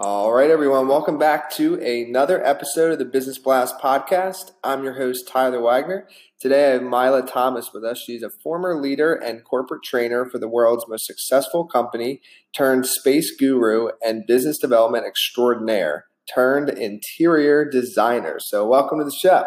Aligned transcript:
All 0.00 0.32
right, 0.32 0.48
everyone, 0.48 0.86
welcome 0.86 1.18
back 1.18 1.50
to 1.54 1.74
another 1.74 2.40
episode 2.46 2.92
of 2.92 3.00
the 3.00 3.04
Business 3.04 3.36
Blast 3.36 3.80
podcast. 3.80 4.52
I'm 4.62 4.84
your 4.84 4.92
host, 4.92 5.26
Tyler 5.26 5.60
Wagner. 5.60 6.06
Today 6.38 6.68
I 6.68 6.72
have 6.74 6.82
Mila 6.84 7.26
Thomas 7.26 7.70
with 7.74 7.82
us. 7.82 7.98
She's 8.06 8.22
a 8.22 8.30
former 8.30 8.80
leader 8.80 9.12
and 9.12 9.42
corporate 9.42 9.82
trainer 9.82 10.24
for 10.24 10.38
the 10.38 10.46
world's 10.46 10.84
most 10.86 11.04
successful 11.04 11.66
company, 11.66 12.20
turned 12.56 12.86
space 12.86 13.34
guru 13.36 13.88
and 14.00 14.22
business 14.24 14.58
development 14.58 15.04
extraordinaire, 15.04 16.04
turned 16.32 16.68
interior 16.68 17.68
designer. 17.68 18.36
So, 18.38 18.68
welcome 18.68 19.00
to 19.00 19.04
the 19.04 19.10
show. 19.10 19.46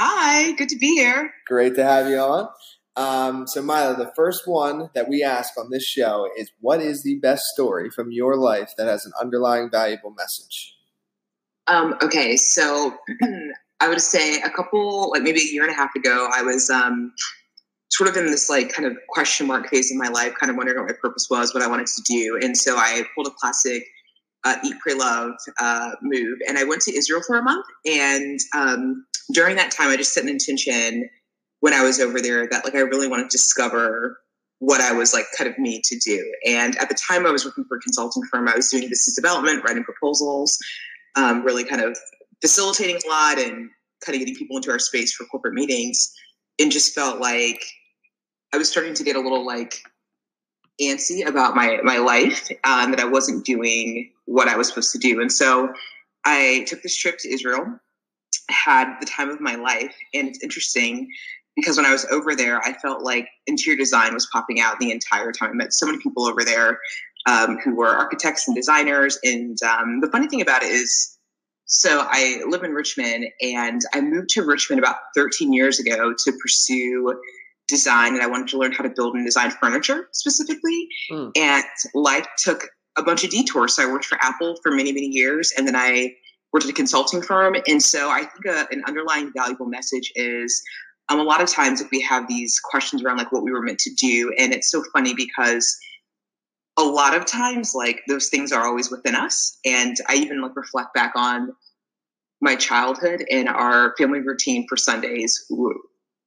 Hi, 0.00 0.52
good 0.52 0.70
to 0.70 0.78
be 0.78 0.94
here. 0.94 1.34
Great 1.46 1.74
to 1.74 1.84
have 1.84 2.08
you 2.08 2.16
on. 2.16 2.48
Um, 2.96 3.46
so, 3.46 3.60
Mila, 3.60 3.94
the 3.96 4.12
first 4.16 4.46
one 4.46 4.88
that 4.94 5.08
we 5.08 5.22
ask 5.22 5.58
on 5.58 5.70
this 5.70 5.84
show 5.84 6.28
is 6.36 6.50
what 6.60 6.80
is 6.80 7.02
the 7.02 7.18
best 7.18 7.42
story 7.52 7.90
from 7.90 8.10
your 8.10 8.36
life 8.36 8.72
that 8.78 8.86
has 8.86 9.04
an 9.04 9.12
underlying 9.20 9.70
valuable 9.70 10.14
message? 10.16 10.74
Um, 11.66 11.96
okay, 12.02 12.36
so 12.36 12.94
I 13.80 13.88
would 13.88 14.00
say 14.00 14.40
a 14.40 14.50
couple, 14.50 15.10
like 15.10 15.22
maybe 15.22 15.40
a 15.40 15.52
year 15.52 15.62
and 15.62 15.70
a 15.70 15.74
half 15.74 15.94
ago, 15.94 16.28
I 16.32 16.42
was 16.42 16.70
um, 16.70 17.12
sort 17.90 18.08
of 18.08 18.16
in 18.16 18.26
this 18.26 18.48
like 18.48 18.72
kind 18.72 18.86
of 18.86 18.96
question 19.08 19.46
mark 19.46 19.68
phase 19.68 19.90
in 19.90 19.98
my 19.98 20.08
life, 20.08 20.32
kind 20.40 20.50
of 20.50 20.56
wondering 20.56 20.78
what 20.78 20.88
my 20.88 20.96
purpose 21.00 21.28
was, 21.30 21.52
what 21.52 21.62
I 21.62 21.66
wanted 21.66 21.86
to 21.88 22.02
do. 22.06 22.38
And 22.40 22.56
so 22.56 22.76
I 22.76 23.04
pulled 23.14 23.26
a 23.26 23.30
classic 23.38 23.84
uh, 24.44 24.56
Eat, 24.64 24.76
Pray, 24.80 24.94
Love 24.94 25.32
uh, 25.58 25.90
move, 26.02 26.38
and 26.48 26.56
I 26.56 26.64
went 26.64 26.80
to 26.82 26.96
Israel 26.96 27.20
for 27.26 27.36
a 27.36 27.42
month. 27.42 27.66
And 27.84 28.38
um, 28.54 29.04
during 29.32 29.56
that 29.56 29.70
time, 29.70 29.88
I 29.90 29.96
just 29.96 30.14
set 30.14 30.22
an 30.22 30.30
intention 30.30 31.10
when 31.60 31.72
I 31.72 31.82
was 31.82 32.00
over 32.00 32.20
there 32.20 32.46
that 32.50 32.64
like 32.64 32.74
I 32.74 32.80
really 32.80 33.08
wanted 33.08 33.30
to 33.30 33.36
discover 33.36 34.18
what 34.58 34.80
I 34.80 34.92
was 34.92 35.12
like 35.12 35.26
kind 35.36 35.50
of 35.50 35.58
made 35.58 35.82
to 35.84 35.98
do. 35.98 36.32
And 36.46 36.76
at 36.78 36.88
the 36.88 36.96
time 37.08 37.26
I 37.26 37.30
was 37.30 37.44
working 37.44 37.64
for 37.64 37.76
a 37.76 37.80
consulting 37.80 38.22
firm, 38.24 38.48
I 38.48 38.56
was 38.56 38.68
doing 38.68 38.84
business 38.84 39.14
development, 39.14 39.64
writing 39.64 39.84
proposals, 39.84 40.58
um, 41.14 41.42
really 41.42 41.64
kind 41.64 41.82
of 41.82 41.96
facilitating 42.40 42.96
a 43.04 43.08
lot 43.08 43.38
and 43.38 43.70
kind 44.04 44.14
of 44.14 44.18
getting 44.18 44.34
people 44.34 44.56
into 44.56 44.70
our 44.70 44.78
space 44.78 45.12
for 45.12 45.24
corporate 45.26 45.54
meetings 45.54 46.12
and 46.58 46.72
just 46.72 46.94
felt 46.94 47.20
like 47.20 47.62
I 48.54 48.58
was 48.58 48.70
starting 48.70 48.94
to 48.94 49.04
get 49.04 49.16
a 49.16 49.20
little 49.20 49.44
like 49.44 49.80
antsy 50.80 51.26
about 51.26 51.54
my 51.54 51.78
my 51.82 51.98
life 51.98 52.48
um, 52.64 52.90
that 52.90 53.00
I 53.00 53.06
wasn't 53.06 53.44
doing 53.44 54.10
what 54.26 54.48
I 54.48 54.56
was 54.56 54.68
supposed 54.68 54.92
to 54.92 54.98
do. 54.98 55.20
And 55.20 55.32
so 55.32 55.72
I 56.24 56.64
took 56.66 56.82
this 56.82 56.96
trip 56.96 57.18
to 57.18 57.32
Israel, 57.32 57.78
had 58.50 58.96
the 59.00 59.06
time 59.06 59.30
of 59.30 59.40
my 59.40 59.54
life, 59.54 59.94
and 60.14 60.28
it's 60.28 60.42
interesting 60.42 61.10
because 61.56 61.76
when 61.78 61.86
I 61.86 61.92
was 61.92 62.04
over 62.10 62.36
there, 62.36 62.60
I 62.62 62.74
felt 62.74 63.02
like 63.02 63.28
interior 63.46 63.78
design 63.78 64.14
was 64.14 64.28
popping 64.30 64.60
out 64.60 64.78
the 64.78 64.90
entire 64.90 65.32
time. 65.32 65.50
I 65.50 65.54
met 65.54 65.72
so 65.72 65.86
many 65.86 65.98
people 65.98 66.26
over 66.26 66.44
there 66.44 66.78
um, 67.26 67.58
who 67.58 67.74
were 67.74 67.88
architects 67.88 68.46
and 68.46 68.54
designers. 68.54 69.18
And 69.24 69.56
um, 69.62 70.00
the 70.00 70.08
funny 70.08 70.28
thing 70.28 70.42
about 70.42 70.62
it 70.62 70.70
is, 70.70 71.16
so 71.64 72.06
I 72.08 72.42
live 72.46 72.62
in 72.62 72.72
Richmond 72.72 73.26
and 73.40 73.80
I 73.92 74.00
moved 74.00 74.28
to 74.30 74.44
Richmond 74.44 74.78
about 74.78 74.96
13 75.16 75.52
years 75.52 75.80
ago 75.80 76.14
to 76.24 76.32
pursue 76.40 77.18
design 77.66 78.14
and 78.14 78.22
I 78.22 78.28
wanted 78.28 78.48
to 78.48 78.58
learn 78.58 78.70
how 78.70 78.84
to 78.84 78.90
build 78.90 79.14
and 79.14 79.26
design 79.26 79.50
furniture 79.50 80.08
specifically. 80.12 80.88
Mm. 81.10 81.32
And 81.36 81.64
life 81.94 82.26
took 82.38 82.68
a 82.96 83.02
bunch 83.02 83.24
of 83.24 83.30
detours. 83.30 83.74
So 83.74 83.82
I 83.82 83.90
worked 83.90 84.04
for 84.04 84.18
Apple 84.20 84.56
for 84.62 84.70
many, 84.70 84.92
many 84.92 85.08
years 85.08 85.52
and 85.56 85.66
then 85.66 85.74
I 85.74 86.14
worked 86.52 86.66
at 86.66 86.70
a 86.70 86.74
consulting 86.74 87.22
firm. 87.22 87.56
And 87.66 87.82
so 87.82 88.08
I 88.08 88.20
think 88.20 88.46
a, 88.46 88.68
an 88.70 88.84
underlying 88.86 89.32
valuable 89.36 89.66
message 89.66 90.12
is 90.14 90.62
um, 91.08 91.20
a 91.20 91.22
lot 91.22 91.40
of 91.40 91.48
times 91.48 91.80
if 91.80 91.90
we 91.90 92.00
have 92.00 92.26
these 92.28 92.60
questions 92.60 93.02
around 93.02 93.18
like 93.18 93.32
what 93.32 93.42
we 93.42 93.52
were 93.52 93.62
meant 93.62 93.78
to 93.80 93.94
do 93.94 94.32
and 94.38 94.52
it's 94.52 94.70
so 94.70 94.82
funny 94.92 95.14
because 95.14 95.76
a 96.78 96.82
lot 96.82 97.16
of 97.16 97.24
times 97.24 97.74
like 97.74 98.02
those 98.08 98.28
things 98.28 98.52
are 98.52 98.66
always 98.66 98.90
within 98.90 99.14
us 99.14 99.58
and 99.64 99.96
i 100.08 100.14
even 100.14 100.40
like 100.40 100.56
reflect 100.56 100.92
back 100.94 101.12
on 101.16 101.52
my 102.40 102.54
childhood 102.54 103.24
and 103.30 103.48
our 103.48 103.94
family 103.96 104.20
routine 104.20 104.66
for 104.68 104.76
sundays. 104.76 105.46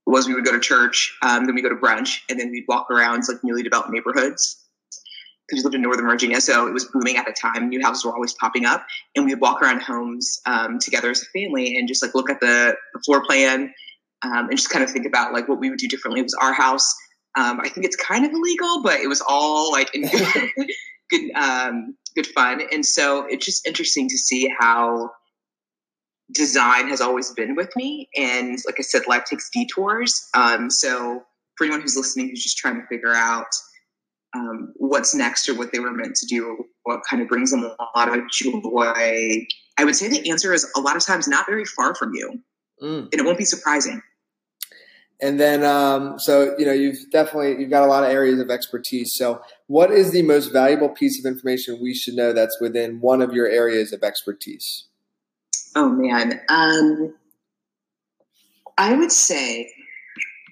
Was 0.05 0.27
we 0.27 0.33
would 0.33 0.45
go 0.45 0.51
to 0.51 0.59
church 0.59 1.15
um, 1.21 1.45
then 1.45 1.53
we 1.53 1.61
go 1.61 1.69
to 1.69 1.75
brunch 1.75 2.21
and 2.29 2.39
then 2.39 2.49
we'd 2.49 2.65
walk 2.67 2.89
around 2.89 3.23
like 3.27 3.43
newly 3.43 3.61
developed 3.61 3.91
neighborhoods. 3.91 4.65
Because 5.47 5.63
we 5.63 5.63
lived 5.63 5.75
in 5.75 5.81
northern 5.81 6.07
virginia 6.07 6.41
so 6.41 6.67
it 6.67 6.73
was 6.73 6.85
booming 6.85 7.17
at 7.17 7.25
the 7.25 7.33
time. 7.33 7.69
New 7.69 7.81
houses 7.81 8.05
were 8.05 8.13
always 8.13 8.33
popping 8.33 8.65
up 8.65 8.85
and 9.15 9.25
we'd 9.25 9.39
walk 9.39 9.61
around 9.61 9.81
homes 9.81 10.41
um, 10.45 10.79
together 10.79 11.11
as 11.11 11.21
a 11.21 11.25
family 11.25 11.77
and 11.77 11.87
just 11.87 12.01
like 12.01 12.15
look 12.15 12.29
at 12.29 12.39
the, 12.39 12.75
the 12.93 12.99
floor 13.01 13.23
plan 13.23 13.71
um, 14.23 14.49
and 14.49 14.57
just 14.57 14.69
kind 14.69 14.83
of 14.83 14.91
think 14.91 15.05
about 15.05 15.33
like 15.33 15.47
what 15.47 15.59
we 15.59 15.69
would 15.69 15.79
do 15.79 15.87
differently. 15.87 16.19
It 16.19 16.23
was 16.23 16.37
our 16.41 16.53
house. 16.53 16.93
Um, 17.37 17.59
I 17.61 17.69
think 17.69 17.85
it's 17.85 17.95
kind 17.95 18.25
of 18.25 18.31
illegal, 18.31 18.81
but 18.83 18.99
it 18.99 19.07
was 19.07 19.21
all 19.27 19.71
like 19.71 19.93
in 19.93 20.01
good, 20.01 20.49
good, 21.09 21.31
um, 21.35 21.95
good 22.15 22.27
fun. 22.27 22.61
And 22.71 22.85
so 22.85 23.25
it's 23.29 23.45
just 23.45 23.67
interesting 23.67 24.09
to 24.09 24.17
see 24.17 24.51
how 24.59 25.11
design 26.31 26.87
has 26.89 27.01
always 27.01 27.31
been 27.31 27.55
with 27.55 27.75
me. 27.75 28.09
And 28.15 28.57
like 28.65 28.75
I 28.77 28.81
said, 28.81 29.03
life 29.07 29.25
takes 29.25 29.49
detours. 29.49 30.27
Um, 30.33 30.69
so 30.69 31.23
for 31.57 31.63
anyone 31.65 31.81
who's 31.81 31.95
listening, 31.95 32.29
who's 32.29 32.43
just 32.43 32.57
trying 32.57 32.75
to 32.75 32.87
figure 32.87 33.13
out 33.13 33.47
um, 34.35 34.73
what's 34.75 35.15
next 35.15 35.49
or 35.49 35.55
what 35.55 35.71
they 35.71 35.79
were 35.79 35.91
meant 35.91 36.15
to 36.15 36.27
do, 36.27 36.65
what 36.83 37.01
kind 37.09 37.21
of 37.21 37.27
brings 37.27 37.51
them 37.51 37.63
a 37.63 37.97
lot 37.97 38.15
of 38.15 38.29
joy, 38.31 39.45
I 39.77 39.85
would 39.85 39.95
say 39.95 40.07
the 40.07 40.29
answer 40.29 40.53
is 40.53 40.69
a 40.75 40.79
lot 40.79 40.95
of 40.95 41.05
times 41.05 41.27
not 41.27 41.45
very 41.47 41.65
far 41.65 41.95
from 41.95 42.13
you. 42.13 42.41
Mm. 42.81 43.09
And 43.11 43.13
it 43.13 43.25
won't 43.25 43.37
be 43.37 43.45
surprising. 43.45 44.01
And 45.21 45.39
then, 45.39 45.65
um, 45.65 46.17
so 46.17 46.55
you 46.57 46.65
know, 46.65 46.71
you've 46.71 47.11
definitely 47.11 47.59
you've 47.59 47.69
got 47.69 47.83
a 47.83 47.87
lot 47.87 48.03
of 48.03 48.09
areas 48.09 48.39
of 48.39 48.49
expertise. 48.49 49.13
So, 49.13 49.41
what 49.67 49.91
is 49.91 50.11
the 50.11 50.21
most 50.21 50.53
valuable 50.53 50.89
piece 50.89 51.19
of 51.19 51.29
information 51.29 51.79
we 51.81 51.93
should 51.93 52.13
know 52.13 52.31
that's 52.31 52.59
within 52.61 53.01
one 53.01 53.21
of 53.21 53.33
your 53.33 53.47
areas 53.47 53.91
of 53.91 54.01
expertise? 54.01 54.85
Oh 55.75 55.89
man, 55.89 56.39
um, 56.47 57.13
I 58.77 58.95
would 58.95 59.11
say 59.11 59.69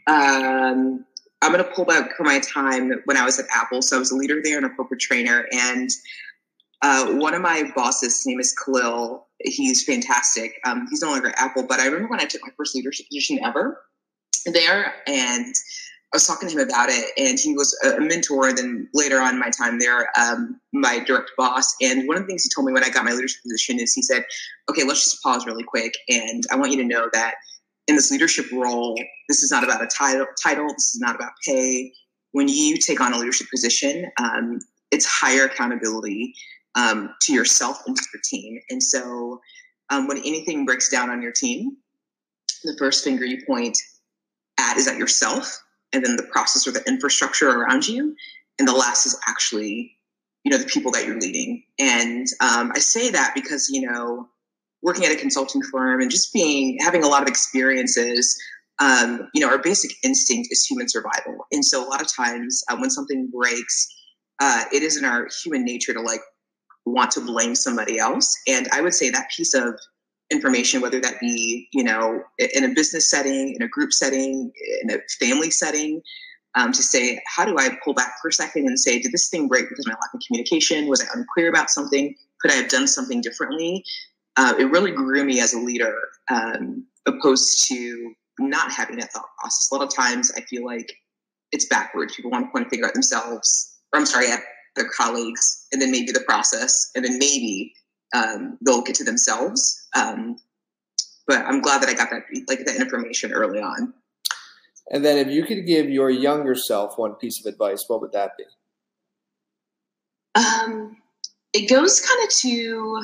um, 0.06 1.06
I'm 1.41 1.51
going 1.53 1.63
to 1.63 1.72
pull 1.72 1.85
back 1.85 2.17
from 2.17 2.25
my 2.25 2.39
time 2.39 2.91
when 3.06 3.16
I 3.16 3.23
was 3.23 3.39
at 3.39 3.45
Apple. 3.56 3.81
So 3.81 3.95
I 3.95 4.00
was 4.00 4.11
a 4.11 4.16
leader 4.16 4.41
there 4.44 4.57
and 4.57 4.66
a 4.66 4.69
corporate 4.69 5.00
trainer, 5.00 5.47
and 5.53 5.89
uh, 6.81 7.13
one 7.13 7.33
of 7.33 7.41
my 7.41 7.72
bosses, 7.73 8.17
his 8.17 8.27
name 8.27 8.41
is 8.41 8.53
Khalil. 8.53 9.27
He's 9.39 9.83
fantastic. 9.85 10.56
Um, 10.66 10.88
he's 10.89 11.01
no 11.01 11.11
longer 11.11 11.29
at 11.29 11.39
Apple, 11.39 11.66
but 11.67 11.79
I 11.79 11.85
remember 11.85 12.09
when 12.09 12.19
I 12.19 12.25
took 12.25 12.41
my 12.41 12.51
first 12.57 12.75
leadership 12.75 13.07
position 13.07 13.39
ever 13.44 13.79
there 14.52 14.94
and 15.08 15.56
I 16.13 16.16
was 16.16 16.25
talking 16.25 16.47
to 16.47 16.56
him 16.56 16.66
about 16.66 16.90
it, 16.90 17.12
and 17.18 17.38
he 17.38 17.53
was 17.53 17.78
a 17.84 18.00
mentor. 18.00 18.53
Then 18.53 18.88
later 18.94 19.19
on 19.19 19.38
my 19.38 19.50
time 19.50 19.78
there, 19.78 20.09
um, 20.18 20.59
my 20.72 21.00
direct 21.00 21.31
boss. 21.38 21.75
And 21.81 22.08
one 22.08 22.16
of 22.16 22.24
the 22.24 22.28
things 22.28 22.44
he 22.44 22.50
told 22.50 22.66
me 22.66 22.72
when 22.72 22.84
I 22.84 22.90
got 22.90 23.03
my 23.03 23.12
leadership 23.12 23.41
position 23.44 23.78
is 23.78 23.94
he 23.94 24.02
said, 24.02 24.25
"Okay, 24.69 24.84
let's 24.86 25.03
just 25.03 25.22
pause 25.22 25.46
really 25.46 25.66
quick, 25.66 25.94
and 26.07 26.46
I 26.50 26.56
want 26.56 26.72
you 26.72 26.78
to 26.78 26.86
know 26.86 27.09
that 27.12 27.36
in 27.88 27.96
this 27.96 28.09
leadership 28.09 28.46
role, 28.53 28.97
this 29.28 29.44
is 29.44 29.52
not 29.52 29.66
about 29.66 29.84
a 29.84 29.88
title. 29.88 30.25
Title. 30.41 30.68
This 30.68 30.95
is 30.95 31.01
not 31.01 31.16
about 31.16 31.33
pay. 31.45 31.92
When 32.31 32.48
you 32.48 32.77
take 32.77 33.01
on 33.01 33.13
a 33.13 33.18
leadership 33.18 33.48
position, 33.50 34.10
um, 34.18 34.60
it's 34.92 35.06
higher 35.06 35.45
accountability 35.45 36.33
um, 36.75 37.13
to 37.24 37.33
yourself 37.33 37.81
and 37.86 37.98
to 37.98 38.04
your 38.13 38.21
team. 38.24 38.60
And 38.69 38.81
so, 38.81 39.42
um, 39.89 40.07
when 40.07 40.19
anything 40.19 40.66
breaks 40.66 40.89
down 40.89 41.10
on 41.10 41.21
your 41.21 41.33
team, 41.33 41.75
the 42.63 42.75
first 42.77 43.04
finger 43.04 43.25
you 43.25 43.44
point 43.45 43.77
at 44.57 44.77
is 44.77 44.88
at 44.88 44.98
yourself 44.98 45.62
and 45.94 46.06
then 46.06 46.15
the 46.15 46.24
process 46.24 46.68
or 46.68 46.71
the 46.71 46.83
infrastructure 46.88 47.50
around 47.50 47.88
you. 47.88 48.15
And 48.59 48.68
the 48.68 48.74
last 48.74 49.06
is 49.06 49.18
actually 49.27 49.98
you 50.44 50.51
know 50.51 50.57
the 50.57 50.65
people 50.69 50.92
that 50.92 51.06
you're 51.06 51.19
leading. 51.19 51.63
And 51.77 52.25
um, 52.42 52.71
i 52.74 52.80
say 52.80 53.12
that 53.12 53.33
because 53.36 53.69
you 53.69 53.81
know 53.89 54.30
working 54.81 55.06
at 55.06 55.12
a 55.12 55.15
consulting 55.15 55.62
firm 55.62 56.01
and 56.01 56.09
just 56.09 56.31
being 56.33 56.77
having 56.80 57.04
a 57.04 57.07
lot 57.07 57.21
of 57.21 57.27
experiences 57.27 58.38
um, 58.80 59.27
you 59.33 59.42
know 59.42 59.50
our 59.50 59.62
basic 59.62 59.92
instinct 60.04 60.50
is 60.51 60.63
human 60.63 60.88
survival. 60.88 61.45
And 61.51 61.65
so 61.65 61.86
a 61.86 61.88
lot 61.89 62.01
of 62.01 62.07
times 62.15 62.63
uh, 62.69 62.77
when 62.77 62.89
something 62.89 63.30
breaks 63.33 63.88
uh, 64.39 64.65
it 64.71 64.83
is 64.83 64.98
in 64.98 65.04
our 65.04 65.27
human 65.44 65.65
nature 65.65 65.94
to 65.94 66.01
like 66.01 66.21
want 66.86 67.12
to 67.12 67.21
blame 67.21 67.54
somebody 67.54 68.00
else. 68.00 68.33
And 68.48 68.69
i 68.71 68.81
would 68.81 68.94
say 68.94 69.09
that 69.09 69.30
piece 69.36 69.54
of 69.54 69.77
information, 70.31 70.81
whether 70.81 71.00
that 71.00 71.19
be, 71.19 71.68
you 71.71 71.83
know, 71.83 72.21
in 72.38 72.63
a 72.63 72.74
business 72.74 73.09
setting, 73.09 73.53
in 73.56 73.62
a 73.62 73.68
group 73.68 73.94
setting, 73.94 74.51
in 74.81 74.91
a 74.91 74.97
family 75.19 75.50
setting, 75.50 76.01
um, 76.56 76.71
to 76.71 76.83
say, 76.83 77.21
how 77.27 77.45
do 77.45 77.56
I 77.57 77.77
pull 77.83 77.94
back 77.94 78.15
for 78.21 78.29
a 78.29 78.33
second 78.33 78.68
and 78.68 78.79
say, 78.79 79.00
did 79.00 79.12
this 79.12 79.29
thing 79.29 79.47
break 79.47 79.69
because 79.69 79.85
of 79.85 79.91
my 79.91 79.97
lack 80.01 80.13
of 80.13 80.21
communication? 80.27 80.88
Was 80.88 81.01
I 81.01 81.06
unclear 81.13 81.50
about 81.50 81.69
something? 81.69 82.15
Could 82.41 82.51
I 82.51 82.56
have 82.56 82.69
done 82.69 82.88
something 82.88 83.21
differently? 83.21 83.83
Uh, 84.35 84.53
it 84.59 84.65
really 84.65 84.91
grew 84.91 85.24
me 85.24 85.39
as 85.39 85.53
a 85.53 85.59
leader, 85.59 85.95
um, 86.30 86.85
opposed 87.06 87.65
to 87.68 88.13
not 88.39 88.71
having 88.71 88.97
that 88.97 89.12
thought 89.12 89.30
process. 89.39 89.69
A 89.71 89.75
lot 89.75 89.83
of 89.83 89.94
times 89.94 90.31
I 90.35 90.41
feel 90.41 90.65
like 90.65 90.91
it's 91.51 91.65
backwards. 91.65 92.15
People 92.15 92.31
want 92.31 92.45
to 92.45 92.51
point 92.51 92.68
a 92.68 92.69
finger 92.69 92.88
at 92.88 92.94
themselves, 92.94 93.77
or 93.94 94.00
I'm 94.00 94.06
sorry, 94.06 94.30
at 94.30 94.41
their 94.75 94.89
colleagues, 94.89 95.65
and 95.71 95.81
then 95.81 95.91
maybe 95.91 96.12
the 96.12 96.21
process, 96.21 96.91
and 96.95 97.03
then 97.03 97.18
maybe 97.18 97.73
um, 98.13 98.57
they'll 98.65 98.81
get 98.81 98.95
to 98.95 99.04
themselves. 99.04 99.88
Um, 99.95 100.38
but 101.27 101.45
I'm 101.45 101.62
glad 101.62 101.81
that 101.81 101.89
I 101.89 101.94
got 101.94 102.09
that 102.09 102.24
like 102.48 102.65
that 102.65 102.77
information 102.77 103.33
early 103.33 103.59
on. 103.59 103.94
And 104.89 105.04
then, 105.04 105.18
if 105.18 105.27
you 105.27 105.44
could 105.44 105.65
give 105.65 105.89
your 105.89 106.09
younger 106.09 106.56
self 106.56 106.98
one 106.98 107.15
piece 107.15 107.39
of 107.39 107.45
advice, 107.45 107.83
what 107.88 108.01
would 108.01 108.13
that 108.13 108.31
be? 108.38 108.45
Um, 110.36 110.98
it 111.54 111.69
goes 111.69 112.00
kind 112.00 112.24
of 112.24 112.30
to 112.38 113.04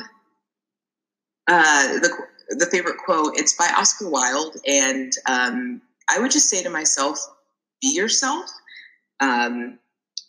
uh, 1.48 1.86
the 2.00 2.16
the 2.50 2.66
favorite 2.66 2.96
quote. 3.04 3.34
It's 3.36 3.54
by 3.54 3.70
Oscar 3.76 4.08
Wilde, 4.08 4.56
and 4.66 5.12
um, 5.26 5.82
I 6.08 6.18
would 6.18 6.30
just 6.30 6.48
say 6.48 6.62
to 6.62 6.70
myself, 6.70 7.18
"Be 7.82 7.94
yourself." 7.94 8.46
Um, 9.20 9.78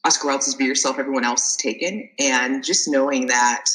Oscar 0.03 0.27
Wilde 0.27 0.43
says, 0.43 0.55
"Be 0.55 0.65
yourself. 0.65 0.99
Everyone 0.99 1.23
else 1.23 1.51
is 1.51 1.55
taken," 1.55 2.09
and 2.19 2.63
just 2.63 2.89
knowing 2.89 3.27
that 3.27 3.65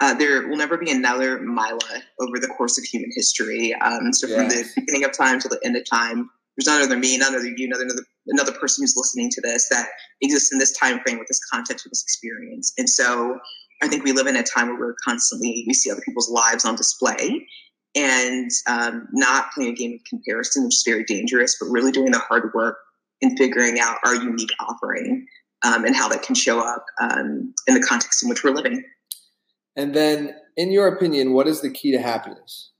uh, 0.00 0.14
there 0.14 0.48
will 0.48 0.56
never 0.56 0.76
be 0.78 0.90
another 0.90 1.40
Mila 1.40 2.02
over 2.20 2.38
the 2.38 2.48
course 2.48 2.78
of 2.78 2.84
human 2.84 3.10
history. 3.14 3.74
Um, 3.74 4.12
so 4.12 4.28
from 4.28 4.48
the 4.48 4.64
beginning 4.76 5.04
of 5.04 5.12
time 5.12 5.40
to 5.40 5.48
the 5.48 5.58
end 5.64 5.76
of 5.76 5.84
time, 5.88 6.30
there's 6.56 6.66
none 6.66 6.82
other 6.82 6.96
me, 6.96 7.16
none 7.18 7.34
other 7.34 7.46
you, 7.46 7.66
another, 7.66 7.84
another 7.84 8.02
another 8.26 8.52
person 8.52 8.82
who's 8.82 8.96
listening 8.96 9.30
to 9.30 9.40
this 9.40 9.68
that 9.70 9.88
exists 10.20 10.52
in 10.52 10.58
this 10.58 10.72
time 10.72 11.00
frame 11.00 11.18
with 11.18 11.28
this 11.28 11.40
context, 11.52 11.84
with 11.84 11.92
this 11.92 12.02
experience. 12.02 12.72
And 12.78 12.88
so 12.88 13.38
I 13.82 13.88
think 13.88 14.04
we 14.04 14.12
live 14.12 14.26
in 14.26 14.36
a 14.36 14.42
time 14.42 14.68
where 14.68 14.78
we're 14.78 14.96
constantly 15.04 15.64
we 15.66 15.74
see 15.74 15.90
other 15.90 16.02
people's 16.04 16.30
lives 16.30 16.64
on 16.64 16.76
display 16.76 17.46
and 17.94 18.50
um, 18.66 19.08
not 19.12 19.52
playing 19.52 19.72
a 19.72 19.74
game 19.74 19.94
of 19.94 20.04
comparison, 20.04 20.64
which 20.64 20.74
is 20.74 20.84
very 20.86 21.04
dangerous, 21.04 21.56
but 21.60 21.66
really 21.66 21.92
doing 21.92 22.10
the 22.10 22.18
hard 22.18 22.50
work 22.54 22.76
in 23.20 23.36
figuring 23.36 23.80
out 23.80 23.96
our 24.04 24.14
unique 24.14 24.52
offering 24.60 25.26
um, 25.64 25.84
and 25.84 25.96
how 25.96 26.08
that 26.08 26.22
can 26.22 26.34
show 26.34 26.60
up 26.60 26.84
um, 27.00 27.52
in 27.66 27.74
the 27.74 27.80
context 27.80 28.22
in 28.22 28.28
which 28.28 28.44
we're 28.44 28.50
living. 28.50 28.84
And 29.78 29.94
then, 29.94 30.34
in 30.56 30.72
your 30.72 30.88
opinion, 30.88 31.32
what 31.32 31.46
is 31.46 31.62
the 31.62 31.70
key 31.70 31.92
to 31.92 32.02
happiness? 32.02 32.72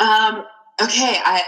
Um, 0.00 0.42
okay, 0.82 1.18
I 1.22 1.42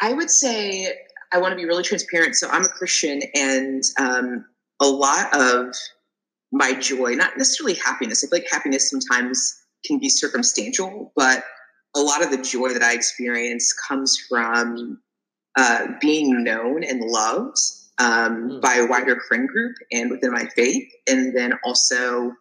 I 0.00 0.14
would 0.14 0.30
say 0.30 0.90
I 1.30 1.38
want 1.38 1.52
to 1.52 1.56
be 1.56 1.66
really 1.66 1.82
transparent. 1.82 2.34
So 2.34 2.48
I'm 2.48 2.64
a 2.64 2.68
Christian, 2.68 3.20
and 3.34 3.82
um, 3.98 4.46
a 4.80 4.86
lot 4.86 5.36
of 5.36 5.74
my 6.50 6.72
joy, 6.72 7.14
not 7.14 7.36
necessarily 7.36 7.74
happiness. 7.74 8.24
I 8.24 8.28
feel 8.28 8.38
like 8.40 8.50
happiness 8.50 8.88
sometimes 8.88 9.54
can 9.84 9.98
be 9.98 10.08
circumstantial, 10.08 11.12
but 11.14 11.44
a 11.94 12.00
lot 12.00 12.24
of 12.24 12.30
the 12.30 12.42
joy 12.42 12.72
that 12.72 12.82
I 12.82 12.94
experience 12.94 13.70
comes 13.86 14.16
from 14.30 14.98
uh, 15.58 15.88
being 16.00 16.42
known 16.42 16.84
and 16.84 17.02
loved 17.02 17.58
um, 17.98 18.48
mm. 18.48 18.62
by 18.62 18.76
a 18.76 18.86
wider 18.86 19.20
friend 19.28 19.46
group 19.46 19.76
and 19.92 20.10
within 20.10 20.32
my 20.32 20.46
faith, 20.56 20.90
and 21.06 21.36
then 21.36 21.52
also 21.64 22.32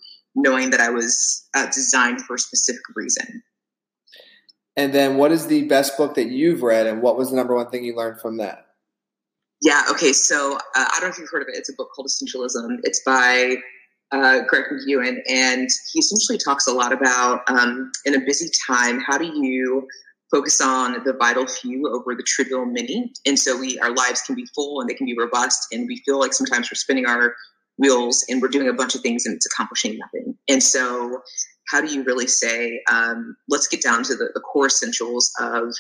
knowing 0.41 0.69
that 0.71 0.79
I 0.79 0.89
was 0.89 1.47
uh, 1.55 1.65
designed 1.67 2.21
for 2.21 2.35
a 2.35 2.39
specific 2.39 2.81
reason. 2.95 3.43
And 4.75 4.93
then, 4.93 5.17
what 5.17 5.31
is 5.31 5.47
the 5.47 5.63
best 5.67 5.97
book 5.97 6.15
that 6.15 6.27
you've 6.29 6.61
read, 6.61 6.87
and 6.87 7.01
what 7.01 7.17
was 7.17 7.31
the 7.31 7.35
number 7.35 7.55
one 7.55 7.69
thing 7.69 7.83
you 7.83 7.95
learned 7.95 8.21
from 8.21 8.37
that? 8.37 8.67
Yeah, 9.61 9.83
okay, 9.91 10.13
so 10.13 10.55
uh, 10.55 10.59
I 10.75 10.99
don't 10.99 11.09
know 11.09 11.13
if 11.13 11.19
you've 11.19 11.29
heard 11.29 11.41
of 11.41 11.49
it. 11.49 11.57
It's 11.57 11.69
a 11.69 11.73
book 11.73 11.89
called 11.93 12.07
Essentialism. 12.07 12.77
It's 12.83 13.01
by 13.05 13.57
uh, 14.11 14.39
Greg 14.47 14.65
McKeown, 14.71 15.17
and 15.27 15.69
he 15.91 15.99
essentially 15.99 16.37
talks 16.37 16.65
a 16.67 16.71
lot 16.71 16.93
about 16.93 17.41
um, 17.49 17.91
in 18.05 18.15
a 18.15 18.19
busy 18.25 18.49
time, 18.67 19.01
how 19.01 19.17
do 19.17 19.25
you 19.25 19.85
focus 20.31 20.61
on 20.61 21.03
the 21.03 21.13
vital 21.13 21.45
few 21.47 21.89
over 21.89 22.15
the 22.15 22.23
trivial 22.23 22.65
many? 22.65 23.11
And 23.25 23.37
so 23.37 23.57
we, 23.57 23.77
our 23.79 23.93
lives 23.93 24.21
can 24.21 24.35
be 24.35 24.45
full 24.55 24.79
and 24.79 24.89
they 24.89 24.93
can 24.93 25.05
be 25.05 25.15
robust, 25.17 25.67
and 25.71 25.87
we 25.87 26.01
feel 26.05 26.19
like 26.19 26.33
sometimes 26.33 26.71
we're 26.71 26.75
spending 26.75 27.05
our 27.05 27.35
wheels 27.79 28.23
and 28.29 28.41
we're 28.41 28.49
doing 28.49 28.67
a 28.67 28.73
bunch 28.73 28.93
of 28.93 29.01
things 29.01 29.25
and 29.25 29.35
it's 29.35 29.45
accomplishing 29.45 29.97
nothing. 29.97 30.37
And 30.47 30.61
so, 30.61 31.21
how 31.69 31.81
do 31.81 31.91
you 31.91 32.03
really 32.03 32.27
say, 32.27 32.81
um, 32.91 33.35
let's 33.47 33.67
get 33.67 33.81
down 33.81 34.03
to 34.03 34.15
the, 34.15 34.29
the 34.33 34.39
core 34.39 34.67
essentials 34.67 35.31
of 35.39 35.71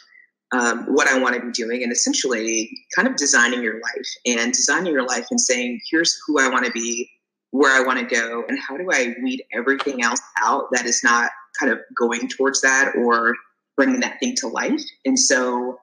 um, 0.51 0.85
what 0.85 1.07
I 1.07 1.19
want 1.19 1.35
to 1.35 1.41
be 1.41 1.51
doing 1.51 1.83
and 1.83 1.91
essentially 1.91 2.69
kind 2.95 3.07
of 3.07 3.15
designing 3.15 3.63
your 3.63 3.81
life 3.81 4.09
and 4.25 4.53
designing 4.53 4.93
your 4.93 5.05
life 5.05 5.25
and 5.29 5.39
saying, 5.39 5.79
here's 5.89 6.17
who 6.25 6.39
I 6.39 6.47
want 6.49 6.65
to 6.65 6.71
be, 6.71 7.09
where 7.51 7.75
I 7.75 7.85
want 7.85 7.99
to 7.99 8.15
go, 8.15 8.43
and 8.47 8.57
how 8.59 8.77
do 8.77 8.87
I 8.91 9.15
weed 9.23 9.43
everything 9.51 10.03
else 10.03 10.21
out 10.41 10.65
that 10.71 10.85
is 10.85 11.03
not 11.03 11.31
kind 11.59 11.71
of 11.71 11.79
going 11.97 12.29
towards 12.29 12.61
that 12.61 12.93
or 12.95 13.35
bringing 13.75 13.99
that 14.01 14.19
thing 14.19 14.35
to 14.37 14.47
life. 14.47 14.81
And 15.05 15.17
so, 15.19 15.79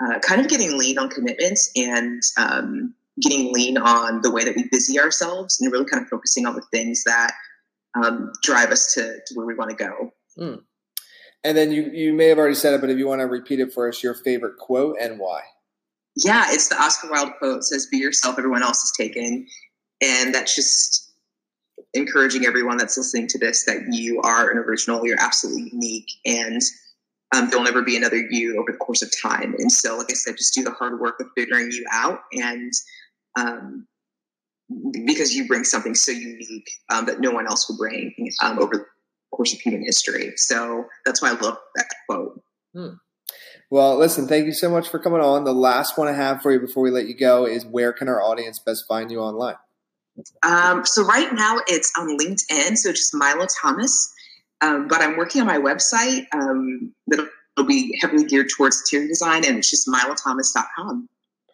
uh, 0.00 0.18
kind 0.20 0.40
of 0.40 0.48
getting 0.48 0.78
lean 0.78 0.98
on 0.98 1.08
commitments 1.08 1.70
and 1.74 2.22
um, 2.36 2.94
getting 3.20 3.52
lean 3.52 3.78
on 3.78 4.22
the 4.22 4.30
way 4.30 4.44
that 4.44 4.56
we 4.56 4.68
busy 4.70 4.98
ourselves 4.98 5.60
and 5.60 5.72
really 5.72 5.84
kind 5.84 6.02
of 6.02 6.08
focusing 6.08 6.46
on 6.46 6.54
the 6.54 6.62
things 6.72 7.04
that 7.04 7.32
um, 7.94 8.32
drive 8.42 8.70
us 8.70 8.92
to, 8.94 9.02
to, 9.02 9.34
where 9.34 9.46
we 9.46 9.54
want 9.54 9.70
to 9.70 9.76
go. 9.76 10.12
Mm. 10.38 10.62
And 11.44 11.56
then 11.56 11.72
you, 11.72 11.90
you 11.92 12.12
may 12.12 12.26
have 12.26 12.38
already 12.38 12.54
said 12.54 12.74
it, 12.74 12.80
but 12.80 12.90
if 12.90 12.98
you 12.98 13.06
want 13.06 13.20
to 13.20 13.26
repeat 13.26 13.60
it 13.60 13.72
for 13.72 13.88
us, 13.88 14.02
your 14.02 14.14
favorite 14.14 14.58
quote 14.58 14.96
and 15.00 15.18
why? 15.18 15.40
Yeah, 16.16 16.46
it's 16.48 16.68
the 16.68 16.80
Oscar 16.80 17.10
Wilde 17.10 17.32
quote. 17.38 17.58
It 17.58 17.64
says, 17.64 17.86
Be 17.86 17.98
yourself, 17.98 18.38
everyone 18.38 18.62
else 18.62 18.82
is 18.82 18.92
taken. 18.98 19.46
And 20.00 20.34
that's 20.34 20.54
just 20.54 21.08
encouraging 21.94 22.44
everyone 22.44 22.76
that's 22.76 22.96
listening 22.96 23.28
to 23.28 23.38
this 23.38 23.64
that 23.64 23.78
you 23.90 24.20
are 24.22 24.50
an 24.50 24.58
original, 24.58 25.06
you're 25.06 25.20
absolutely 25.20 25.70
unique, 25.72 26.10
and 26.26 26.60
um, 27.34 27.48
there'll 27.50 27.64
never 27.64 27.82
be 27.82 27.96
another 27.96 28.16
you 28.30 28.58
over 28.58 28.72
the 28.72 28.78
course 28.78 29.02
of 29.02 29.10
time. 29.20 29.54
And 29.58 29.70
so, 29.70 29.98
like 29.98 30.10
I 30.10 30.14
said, 30.14 30.36
just 30.36 30.54
do 30.54 30.62
the 30.62 30.70
hard 30.72 31.00
work 31.00 31.20
of 31.20 31.26
figuring 31.36 31.70
you 31.70 31.84
out 31.92 32.20
and 32.32 32.72
um, 33.36 33.86
because 35.04 35.34
you 35.34 35.46
bring 35.46 35.64
something 35.64 35.94
so 35.94 36.12
unique 36.12 36.70
um, 36.90 37.06
that 37.06 37.20
no 37.20 37.30
one 37.30 37.46
else 37.46 37.68
will 37.68 37.76
bring 37.76 38.14
um, 38.42 38.58
over 38.58 38.76
the 38.76 38.86
course 39.34 39.52
of 39.52 39.60
human 39.60 39.82
history. 39.82 40.32
So 40.36 40.84
that's 41.04 41.22
why 41.22 41.30
I 41.30 41.32
love 41.32 41.56
that 41.76 41.86
quote. 42.08 42.42
Hmm. 42.74 42.94
Well, 43.70 43.98
listen, 43.98 44.26
thank 44.26 44.46
you 44.46 44.52
so 44.52 44.70
much 44.70 44.88
for 44.88 44.98
coming 44.98 45.20
on. 45.20 45.44
The 45.44 45.52
last 45.52 45.98
one 45.98 46.08
I 46.08 46.12
have 46.12 46.40
for 46.40 46.52
you 46.52 46.60
before 46.60 46.82
we 46.82 46.90
let 46.90 47.06
you 47.06 47.14
go 47.14 47.46
is 47.46 47.66
where 47.66 47.92
can 47.92 48.08
our 48.08 48.22
audience 48.22 48.58
best 48.58 48.84
find 48.88 49.10
you 49.10 49.20
online? 49.20 49.56
Um, 50.42 50.84
so 50.84 51.04
right 51.04 51.32
now 51.32 51.58
it's 51.66 51.92
on 51.98 52.16
LinkedIn, 52.18 52.76
so 52.76 52.90
just 52.92 53.14
Mila 53.14 53.46
Thomas. 53.60 54.12
Um, 54.60 54.88
but 54.88 55.00
I'm 55.00 55.16
working 55.16 55.40
on 55.40 55.46
my 55.46 55.58
website 55.58 56.26
um, 56.34 56.92
that'll 57.06 57.28
be 57.66 57.96
heavily 58.00 58.24
geared 58.24 58.48
towards 58.56 58.80
interior 58.80 59.06
design, 59.06 59.44
and 59.46 59.58
it's 59.58 59.70
just 59.70 59.86
milathomas.com. 59.86 61.06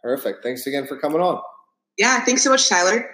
Perfect. 0.02 0.42
Thanks 0.42 0.66
again 0.66 0.86
for 0.86 0.98
coming 0.98 1.20
on. 1.20 1.42
Yeah, 1.96 2.24
thanks 2.24 2.42
so 2.42 2.50
much, 2.50 2.68
Tyler. 2.68 3.10